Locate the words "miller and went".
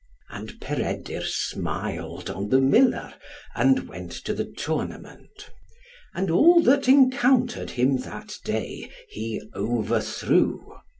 2.59-4.11